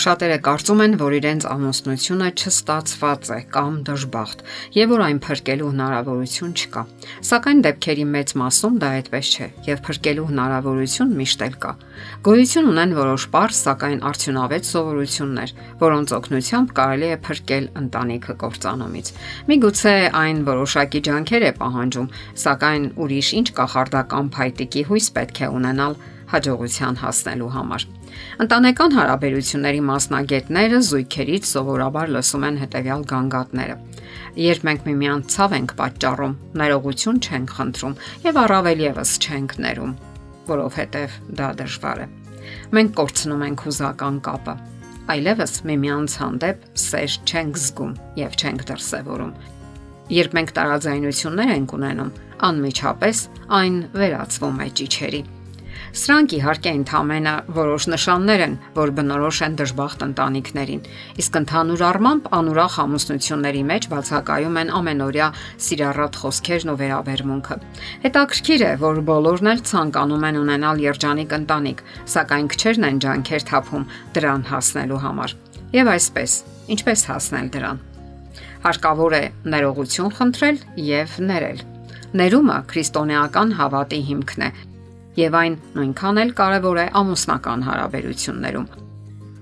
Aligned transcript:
Շատերը 0.00 0.36
կարծում 0.40 0.78
են, 0.80 0.94
որ 0.96 1.14
իրենց 1.18 1.44
ամուսնությունը 1.50 2.28
չստացված 2.40 3.30
է 3.34 3.38
կամ 3.52 3.74
դժբախտ, 3.84 4.44
եւ 4.72 4.92
որ 4.94 5.02
այն 5.06 5.18
փրկելու 5.26 5.66
հնարավորություն 5.74 6.54
չկա։ 6.56 6.84
Սակայն 7.30 7.58
դեպքերի 7.66 8.06
մեծ 8.14 8.32
մասում 8.40 8.78
դա 8.80 8.90
այդպես 9.00 9.32
չէ, 9.34 9.48
եւ 9.66 9.82
փրկելու 9.88 10.24
հնարավորություն 10.30 11.12
միշտ 11.20 11.44
էլ 11.44 11.58
կա։ 11.64 11.72
Գոյություն 12.30 12.70
ունեն 12.70 12.94
որոշ 12.96 13.26
པարզ, 13.28 13.60
սակայն 13.60 14.00
արդյունավետ 14.08 14.70
սովորություններ, 14.70 15.52
որոնց 15.84 16.14
օգնությամբ 16.16 16.72
կարելի 16.80 17.10
է 17.10 17.18
փրկել 17.28 17.68
ընտանիքը 17.80 18.36
կործանումից։ 18.40 19.12
Միգուցե 19.52 19.94
այն 20.22 20.40
որոշակի 20.48 21.04
ջանքեր 21.10 21.44
է 21.44 21.52
պահանջում, 21.60 22.08
սակայն 22.46 22.88
ուրիշ 23.04 23.34
ինչ 23.40 23.46
կախարդական 23.60 24.32
փայտիկի 24.40 24.86
հույս 24.88 25.12
պետք 25.20 25.44
է 25.44 25.52
ունենալ 25.60 26.00
հաջողության 26.30 26.98
հասնելու 27.00 27.50
համար։ 27.54 27.84
Ընտանեկան 28.44 28.94
հարաբերությունների 28.96 29.80
մասնագետները 29.88 30.80
զույգերից 30.90 31.48
սովորաբար 31.50 32.12
լսում 32.14 32.46
են 32.48 32.58
հետևյալ 32.60 33.02
գանգատները. 33.10 33.76
Երբ 34.40 34.66
մենք 34.68 34.86
միմյանց 34.86 35.34
ցավ 35.34 35.54
ենք 35.58 35.74
պատճառում, 35.80 36.34
ներողություն 36.60 37.20
չենք 37.20 37.54
խնդրում 37.58 37.96
եւ 38.26 38.40
առավել 38.44 38.82
եւս 38.86 39.14
չենք 39.20 39.54
ներում, 39.66 39.94
որովհետեւ 40.50 41.16
դա 41.40 41.48
դժվար 41.60 42.02
է։ 42.04 42.06
Մենք 42.74 42.94
կորցնում 43.00 43.44
ենք 43.50 43.64
հուզական 43.66 44.20
կապը, 44.26 44.54
այլևս 45.10 45.54
միմյանց 45.70 46.16
հանդեպ 46.20 46.64
սեր 46.84 47.18
չենք 47.26 47.60
զգում 47.64 47.92
եւ 48.20 48.38
չենք 48.38 48.64
դրսևորում։ 48.70 49.34
Երբ 50.10 50.32
մենք 50.38 50.54
տարաձայնություններ 50.58 51.52
ենք 51.56 51.74
ունենում, 51.80 52.14
անմիջապես 52.50 53.26
այն 53.60 53.76
վերածվում 54.00 54.64
է 54.64 54.70
ճիչերի 54.80 55.22
Սրանք 55.90 56.34
իհարկե 56.36 56.70
ընդհանրապես 56.78 57.54
որոշ 57.56 57.84
նշաններ 57.90 58.42
են, 58.44 58.52
որ 58.76 58.90
բնորոշ 58.94 59.38
են 59.46 59.54
դժբախտ 59.58 60.04
ընտանիքներին։ 60.06 60.84
Իսկ 61.18 61.38
ընդհանուր 61.40 61.82
առմամբ 61.88 62.28
անուրախ 62.38 62.76
ամուսնությունների 62.84 63.62
մեջ 63.70 63.88
բացակայում 63.90 64.60
են 64.60 64.70
ամենօրյա 64.78 65.28
սիրառատ 65.66 66.20
խոսքերն 66.22 66.70
ու 66.70 66.78
վերաբերմունքը։ 66.80 67.58
Հետաքրքիր 68.06 68.64
է, 68.70 68.72
որ 68.86 69.02
բոլորն 69.10 69.50
էլ 69.50 69.64
ցանկանում 69.70 70.26
են 70.30 70.40
ունենալ 70.44 70.84
երջանիկ 70.86 71.36
ընտանիք, 71.40 71.84
սակայն 72.14 72.50
քչերն 72.54 72.88
են 72.90 73.02
ջանքեր 73.02 73.46
թափում 73.50 73.88
դրան 74.14 74.46
հասնելու 74.54 75.02
համար։ 75.10 75.36
Եվ 75.74 75.90
այսպես, 75.90 76.38
ինչպես 76.70 77.06
հասնել 77.10 77.50
դրան։ 77.58 77.84
Հարկավոր 78.60 79.14
է 79.16 79.24
ներողություն 79.50 80.16
խնդրել 80.20 80.64
եւ 80.86 81.20
ներել։ 81.30 81.60
Ներումը 82.10 82.56
քրիստոնեական 82.70 83.52
հավատի 83.56 84.00
հիմքն 84.10 84.42
է 84.44 84.50
եւ 85.18 85.36
այն 85.40 85.56
նույնքան 85.74 86.20
էլ 86.22 86.30
կարեւոր 86.38 86.78
է 86.80 86.86
ամուսնական 87.00 87.64
հարաբերություններում։ 87.66 88.66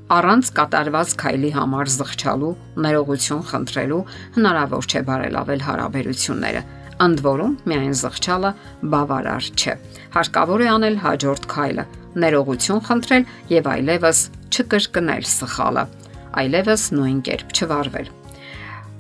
Առանց 0.09 0.51
կատարված 0.57 1.15
քայլի 1.21 1.51
համար 1.59 1.91
զղջալու, 1.95 2.53
ներողություն 2.85 3.43
խնդրելու 3.51 4.01
հնարավոր 4.39 4.89
չէ 4.89 5.03
բարելավել 5.09 5.65
հարաբերությունները։ 5.69 6.63
Ընդ 7.09 7.21
որում, 7.29 7.57
միայն 7.69 7.97
զղջալը 8.01 8.53
բավարար 8.95 9.51
չէ։ 9.53 9.75
Հարկավոր 10.17 10.65
է 10.65 10.71
անել 10.75 10.97
հաջորդ 11.05 11.51
քայլը՝ 11.53 11.85
ներողություն 12.25 12.85
խնդրել 12.89 13.29
եւ 13.53 13.69
այլևս 13.75 14.23
չկրկնել 14.49 15.29
սխալը, 15.39 15.85
այլևս 16.43 16.89
նույն 16.97 17.21
կերպ 17.29 17.53
չվարվել 17.59 18.09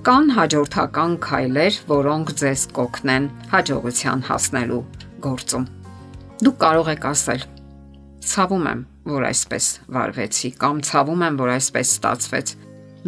կան 0.08 0.30
հաջորդական 0.36 1.16
քայլեր, 1.24 1.78
որոնք 1.90 2.30
ձեզ 2.40 2.62
կօգնեն 2.78 3.26
հաջողության 3.50 4.22
հասնելու 4.28 4.84
գործում։ 5.26 5.66
Դուք 6.38 6.58
կարող 6.62 6.88
եք 6.92 7.04
ասել. 7.08 7.40
Ցավում 8.28 8.66
եմ, 8.70 8.82
որ 9.10 9.24
այսպես 9.26 9.64
վարվեցի 9.94 10.50
կամ 10.62 10.82
ցավում 10.86 11.24
եմ, 11.26 11.38
որ 11.40 11.50
այսպես 11.56 11.94
ստացվեց։ 11.96 12.52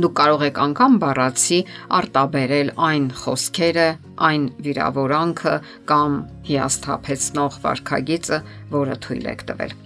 Դուք 0.03 0.15
կարող 0.21 0.43
եք 0.49 0.59
անգամ 0.65 0.97
բառացի 1.05 1.59
արտաբերել 2.01 2.73
այն 2.89 3.07
խոսքերը, 3.21 3.87
այն 4.31 4.49
վիրավորանքը 4.67 5.55
կամ 5.93 6.19
հիասթափեցնող 6.51 7.61
վարքագիծը, 7.67 8.43
որը 8.75 8.99
թույլ 9.07 9.31
եք 9.31 9.47
տվել։ 9.51 9.79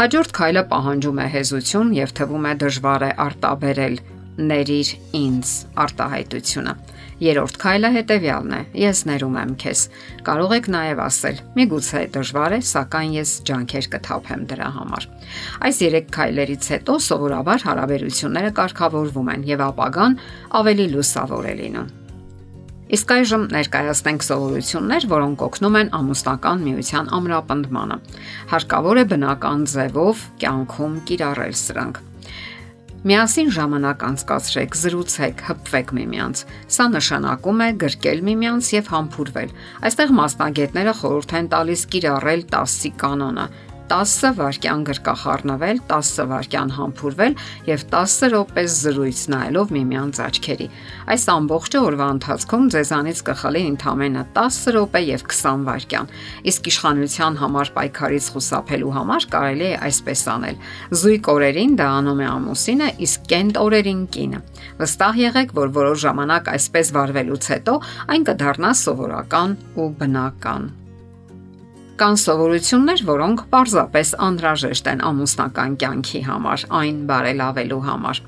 Հաջորդ 0.00 0.36
քայլը 0.40 0.64
պահանջում 0.74 1.24
է 1.24 1.28
հեզություն 1.40 1.96
եւ 1.96 2.14
թվում 2.20 2.48
է 2.50 2.54
դժվար 2.64 3.06
է 3.08 3.12
արտաբերել 3.30 4.00
ներիր 4.50 4.90
ինձ 5.24 5.56
արտահայտությունը։ 5.88 6.74
Երորդ 7.20 7.56
քայլը 7.60 7.88
հետեւյալն 7.92 8.52
է. 8.56 8.60
ես 8.80 9.00
ներում 9.10 9.34
եմ 9.40 9.50
քեզ։ 9.60 9.80
Կարող 10.24 10.52
եք 10.56 10.66
նաև 10.72 11.00
ասել. 11.04 11.36
միգուցե 11.58 12.00
դժվար 12.16 12.52
է, 12.56 12.60
սակայն 12.64 13.12
ես 13.20 13.30
ջանքեր 13.44 13.86
կթափեմ 13.92 14.42
դրա 14.48 14.68
համար։ 14.80 15.04
Այս 15.68 15.76
3 15.84 16.08
քայլերից 16.16 16.64
հետո 16.72 16.94
սովորաբար 17.10 17.60
հարաբերությունները 17.68 18.50
կարգավորվում 18.56 19.32
են 19.36 19.48
եւ 19.52 19.60
ապագան 19.68 20.20
ավելի 20.64 20.86
լուսավոր 20.96 21.44
է 21.44 21.54
լինում։ 21.60 21.88
Իսկ 22.90 23.12
այժմ 23.14 23.42
ներկայացնենք 23.54 24.24
սովորություններ, 24.26 25.04
որոնք 25.12 25.42
օգնում 25.46 25.76
են 25.78 25.92
ամուսնական 26.00 26.64
միության 26.66 27.12
ամրապնդմանը։ 27.20 27.98
Հարկավոր 28.50 28.98
է 28.98 29.04
բնական 29.14 29.66
ձևով 29.70 30.28
կյանքում 30.42 31.02
կիրառել 31.06 31.54
սրանք։ 31.60 32.09
Միասին 33.00 33.46
ժամանակ 33.56 34.02
անցկացրեք, 34.04 34.74
զրուցեք, 34.76 35.38
հպվեք 35.46 35.92
միմյանց։ 35.96 36.40
Սա 36.74 36.84
նշանակում 36.92 37.62
է 37.64 37.68
գրկել 37.80 38.18
միմյանց 38.26 38.68
եւ 38.74 38.90
համբուրվել։ 38.92 39.54
Այստեղ 39.88 40.12
մասնագետները 40.18 40.94
խորհուրդ 41.00 41.32
են 41.40 41.48
տալիս 41.54 41.84
կիրառել 41.94 42.44
10-ի 42.52 42.90
կանոնը, 43.00 43.46
10 43.90 44.34
վայրկյան 44.38 44.82
գրկախառնվել, 44.86 45.80
10 45.90 46.26
վայրկյան 46.30 46.70
համբուրվել 46.76 47.34
եւ 47.66 47.84
10 47.90 48.14
րոպե 48.30 48.64
զրույց 48.74 49.22
նայելով 49.34 49.72
միմյանց 49.76 50.20
աչքերի։ 50.26 50.68
Այս 51.10 51.24
ամբողջը 51.34 51.80
օրվա 51.90 52.08
ընթացքում 52.14 52.68
ձեզանից 52.74 53.22
կխլի 53.30 53.62
ընդամենը 53.70 54.24
10 54.38 54.60
րոպե 54.76 55.02
եւ 55.10 55.24
20 55.34 55.66
վայրկյան։ 55.70 56.10
Իսկ 56.50 56.70
իշխանության 56.70 57.38
համար 57.42 57.72
պայքարից 57.80 58.30
խուսափելու 58.34 58.94
համար 59.00 59.28
կարելի 59.34 59.68
է 59.70 59.76
այսպես 59.90 60.24
անել։ 60.34 60.60
Զույգ 61.02 61.30
օրերին 61.34 61.78
դա 61.80 61.88
անում 62.00 62.20
է 62.20 62.28
ամուսինը, 62.30 62.90
իսկ 63.10 63.30
կենտ 63.34 63.62
օրերին 63.66 64.02
կինը։ 64.14 64.42
Վստահ 64.80 65.22
եղեք, 65.26 65.56
որ 65.60 65.72
որոշ 65.80 66.04
ժամանակ 66.06 66.52
այսպես 66.56 66.94
վարվելուց 66.96 67.50
հետո 67.54 67.80
այն 68.14 68.28
կդառնա 68.30 68.76
սովորական 68.84 69.58
ու 69.80 69.90
բնական։ 70.00 70.79
Կան 72.00 72.16
սովորություններ, 72.16 73.00
որոնք 73.04 73.40
պարզապես 73.52 74.10
անհրաժեշտ 74.24 74.86
են 74.88 75.00
ամուսնական 75.04 75.74
կյանքի 75.82 76.20
համար, 76.24 76.62
այն 76.78 77.02
բարելավելու 77.10 77.80
համար։ 77.84 78.20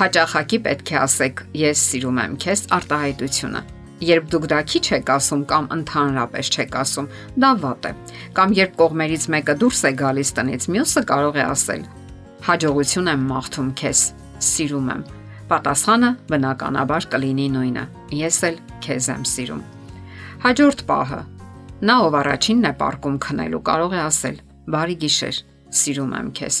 Հաճախակի 0.00 0.58
պետք 0.66 0.92
է 0.92 0.98
ասեք՝ 1.00 1.40
ես 1.60 1.84
սիրում 1.92 2.20
եմ 2.24 2.34
քեզ 2.44 2.64
արտահայտությունը։ 2.76 3.62
Երբ 4.10 4.28
դուք 4.34 4.44
դա 4.52 4.60
քիչ 4.74 4.84
եք 4.98 5.14
ասում 5.16 5.46
կամ 5.48 5.70
ընդհանրապես 5.78 6.52
չեք 6.52 6.78
ասում, 6.82 7.10
դա 7.40 7.50
վատ 7.64 7.88
է։ 7.88 7.94
Կամ 8.36 8.54
երբ 8.60 8.76
կողմերից 8.84 9.26
մեկը 9.32 9.56
դուրս 9.64 9.80
է 9.80 9.94
գալիս 10.04 10.36
տնից, 10.36 10.68
մյուսը 10.76 11.06
կարող 11.08 11.40
է 11.40 11.44
ասել. 11.56 11.82
Հաջողություն 12.52 13.12
եմ 13.16 13.26
մաղթում 13.32 13.74
քեզ, 13.80 14.06
սիրում 14.52 14.94
եմ։ 15.00 15.02
Պատասխանը 15.48 16.14
բնականաբար 16.28 17.10
կլինի 17.16 17.50
նույնը։ 17.56 17.90
Ես 18.20 18.40
էլ 18.50 18.64
քեզ 18.84 19.12
եմ 19.16 19.28
սիրում։ 19.34 19.68
Հաջորդ 20.44 20.88
պահը 20.88 21.20
Նա 21.80 21.94
ով 22.04 22.16
առաջինն 22.20 22.66
է 22.68 22.72
պարկում 22.76 23.14
քնելու 23.24 23.58
կարող 23.64 23.92
է 23.96 24.00
ասել. 24.04 24.34
«Բարի 24.70 24.96
գիշեր, 25.00 25.36
սիրում 25.80 26.10
եմ 26.18 26.26
քեզ»։ 26.36 26.56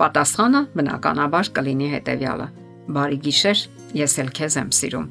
Պատասխանը 0.00 0.62
բնականաբար 0.74 1.50
կլինի 1.58 1.90
հետեւյալը. 1.92 2.48
«Բարի 2.96 3.18
գիշեր, 3.26 3.62
ես 4.00 4.16
էլ 4.22 4.32
քեզ 4.38 4.56
եմ 4.62 4.72
սիրում»։ 4.78 5.06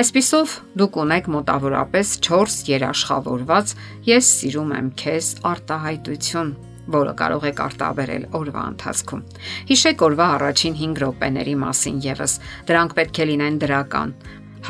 Այսպիսով 0.00 0.54
դուք 0.80 0.96
ունեք 1.04 1.28
մոտավորապես 1.34 2.14
4 2.24 2.56
երաշխավորված 2.70 3.74
ես 4.08 4.30
սիրում 4.40 4.72
եմ 4.80 4.88
քեզ 5.02 5.28
արտահայտություն, 5.50 6.50
որը 6.96 7.14
կարող 7.20 7.46
եք 7.50 7.62
արտաբերել 7.66 8.24
օրվա 8.40 8.64
ընթացքում։ 8.72 9.26
Հիշեք 9.70 10.06
օրվա 10.08 10.30
առաջին 10.40 10.80
5 10.80 11.04
րոպեների 11.04 11.54
մասին 11.66 12.00
եւս։ 12.08 12.40
Դրանք 12.72 12.98
պետք 12.98 13.20
է 13.20 13.28
լինեն 13.30 13.62
դրական, 13.66 14.16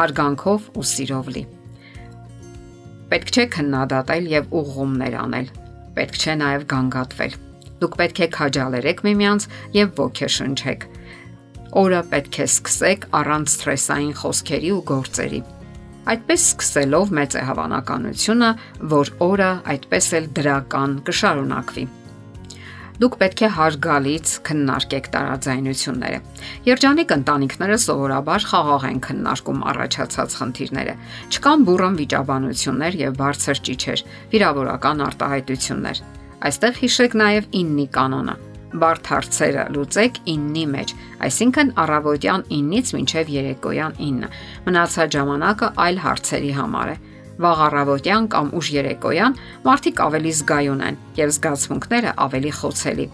հարգանքով 0.01 0.71
ու 0.75 0.87
սիրով 0.91 1.35
լի։ 1.37 1.47
Պետք 3.11 3.31
չէ 3.35 3.45
քննադատել 3.57 4.27
եւ 4.31 4.53
ուղղումներ 4.61 5.15
անել։ 5.21 5.49
Պետք 5.97 6.19
չէ 6.21 6.35
նաեւ 6.41 6.67
գանգատվել։ 6.71 7.37
Դուք 7.81 7.97
պետք 8.01 8.21
է 8.21 8.29
քաջալերեք 8.37 9.05
միմյանց 9.07 9.47
եւ 9.77 9.95
ոգեշնչեք։ 10.01 10.89
Օրը 11.81 12.03
պետք 12.15 12.39
է 12.41 12.47
սկսեք 12.51 13.07
առանց 13.21 13.55
սթրեսային 13.55 14.13
խոսքերի 14.21 14.75
ու 14.77 14.83
գործերի։ 14.91 15.41
Այդպես 16.11 16.45
սկսելով 16.51 17.15
մեծ 17.21 17.39
է 17.41 17.47
հավանականությունը, 17.51 18.51
որ 18.95 19.15
օրը 19.31 19.51
այդպես 19.75 20.13
էլ 20.21 20.31
դրական 20.39 21.01
կշարունակվի 21.11 21.85
դուք 23.01 23.15
պետք 23.21 23.43
է 23.47 23.49
հարգալից 23.57 24.31
քննարկեք 24.45 25.07
տարաձայնությունները։ 25.15 26.19
Երջանիկ 26.69 27.15
ընտանիքները 27.17 27.79
սովորաբար 27.85 28.47
խաղաղ 28.51 28.85
են 28.91 29.01
քննարկում 29.07 29.65
առաջացած 29.71 30.37
խնդիրները։ 30.41 30.95
Չկան 31.33 31.65
բուրըն 31.71 31.99
վիճաբանություններ 32.01 32.99
եւ 33.01 33.17
բարձր 33.21 33.63
ճիչեր, 33.71 34.05
վիրավորական 34.37 35.05
արտահայտություններ։ 35.09 36.03
Այստեղ 36.51 36.81
հիշեք 36.81 37.17
նաեւ 37.21 37.51
9-ի 37.57 37.87
կանոնը։ 37.97 38.35
Բարդ 38.81 39.09
հարցերը 39.11 39.63
լուծեք 39.75 40.19
9-ի 40.31 40.67
մեջ, 40.71 40.93
այսինքն 41.27 41.73
առավոտյան 41.85 42.45
9-ից 42.53 42.93
մինչև 42.97 43.33
երեկոյան 43.35 43.97
9։ 43.99 44.29
Մնացած 44.69 45.17
ժամանակը 45.17 45.71
այլ 45.85 45.99
հարցերի 46.05 46.53
համար 46.61 46.93
է 46.93 46.97
վաղ 47.41 47.61
առավոտյան 47.67 48.29
կամ 48.35 48.51
ուշ 48.61 48.71
երեկոյան 48.77 49.37
մարդիկ 49.67 50.03
ավելի 50.07 50.33
զգայուն 50.41 50.83
են 50.91 50.99
եւ 51.21 51.35
զգացմունքները 51.37 52.15
ավելի 52.27 52.53
խոցելի։ 52.61 53.07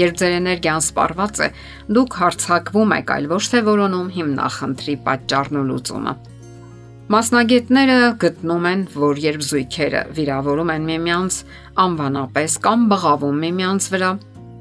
Երբ 0.00 0.18
ձեր 0.20 0.34
էներգիան 0.38 0.82
սպառված 0.86 1.40
է, 1.44 1.48
դուք 1.96 2.16
հարցակվում 2.20 2.92
եք, 3.00 3.14
այլ 3.16 3.30
ոչ 3.30 3.44
թե 3.50 3.62
որոնում 3.66 4.10
հիմնախնդրի 4.16 4.94
պատճառն 5.06 5.60
ու 5.60 5.64
լուծումը։ 5.70 6.14
Մասնագետները 7.10 7.94
գտնում 8.22 8.66
են, 8.70 8.82
որ 8.94 9.18
երբ 9.18 9.40
զույգերը 9.42 10.02
վիրավորում 10.14 10.68
են 10.76 10.84
միմյանց 10.90 11.38
անվանապես 11.84 12.54
կամ 12.66 12.84
բղավում 12.92 13.40
միմյանց 13.44 13.88
վրա, 13.90 14.10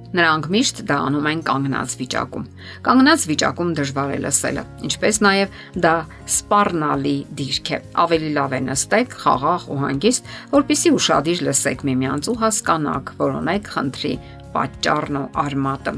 Նրանք 0.09 0.47
միշտ 0.49 0.79
դա 0.89 0.95
անում 1.05 1.27
են 1.29 1.41
կանգնած 1.45 1.91
վիճակում։ 1.99 2.45
Կանգնած 2.85 3.25
վիճակում 3.29 3.73
դժվար 3.77 4.13
է 4.15 4.17
լսելը, 4.23 4.63
ինչպես 4.89 5.19
նաև 5.25 5.59
դա 5.85 5.93
սպառնալի 6.33 7.13
դիրք 7.41 7.69
է։ 7.69 7.79
Ավելի 8.05 8.31
լավ 8.39 8.55
է 8.57 8.61
նստեք, 8.69 9.13
խաղաղ 9.21 9.67
ու 9.69 9.79
հանգիստ, 9.83 10.33
որpիսի 10.55 10.93
ուրشادիր 10.97 11.45
լսեք 11.49 11.85
միմյանց 11.89 12.31
ու 12.33 12.37
հասկանաք, 12.41 13.13
որոնեք 13.21 13.71
խնդրի 13.77 14.13
պատճառն 14.57 15.21
ու 15.21 15.25
արմատը։ 15.45 15.95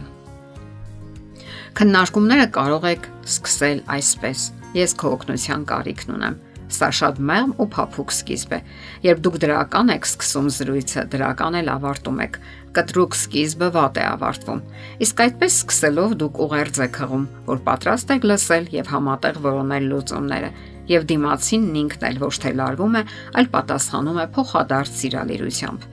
Քննարկումները 1.80 2.48
կարող 2.52 2.88
եք 2.92 3.12
սկսել 3.32 3.86
այսպես. 3.96 4.48
Ես 4.76 4.94
քո 5.00 5.16
օգնության 5.16 5.64
կարիքն 5.72 6.18
ունեմ 6.20 6.36
Սա 6.72 6.88
շատ 6.98 7.20
մեղմ 7.28 7.52
ու 7.60 7.68
փափուկ 7.76 8.14
սկիզբ 8.16 8.54
է։ 8.56 8.60
Երբ 9.06 9.22
դուք 9.26 9.38
դրական 9.44 9.92
եք 9.92 10.08
սկսում 10.08 10.48
զրույցը, 10.56 11.02
դրական 11.12 11.58
էլ 11.62 11.72
ավարտում 11.76 12.22
եք։ 12.26 12.38
Կտրուկ 12.72 13.18
սկիզբը 13.20 13.70
վատ 13.76 13.98
է 14.00 14.04
ավարտվում։ 14.08 14.62
Իսկ 15.04 15.24
այդպես 15.26 15.58
սկսելով 15.62 16.14
դուք 16.22 16.40
ուղերձ 16.46 16.78
եք 16.88 17.00
հղում, 17.02 17.26
որ 17.52 17.64
պատրաստ 17.68 18.14
եք 18.16 18.28
լսել 18.32 18.70
եւ 18.72 18.92
համատեղ 18.96 19.42
որոնել 19.52 19.90
լուծումները 19.92 20.52
եւ 20.92 21.08
դիմացին 21.12 21.68
ինքն 21.82 22.06
էլ 22.10 22.20
ոչ 22.22 22.36
թե 22.44 22.52
լարվում 22.60 22.96
է, 23.00 23.04
այլ 23.40 23.50
պատասխանում 23.56 24.20
է 24.22 24.26
փոխադարձ 24.36 24.94
սիրալիրությամբ։ 25.02 25.88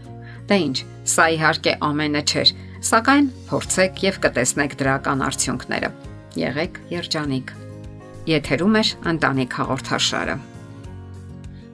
Դե 0.49 0.59
ինչ, 0.65 0.77
սա 1.13 1.27
իհարկե 1.37 1.75
ամենը 1.89 2.23
չէր, 2.25 2.53
սակայն 2.89 3.31
փորձեք 3.51 4.05
եւ 4.09 4.21
կտեսնեք 4.25 4.77
դրական 4.83 5.25
արդյունքները։ 5.29 5.91
Եղեք 6.49 6.85
երջանիկ։ 6.99 7.57
Եթերում 8.29 8.79
է 8.79 8.85
ընտանիք 9.13 9.59
հաղորդաշարը։ 9.61 10.39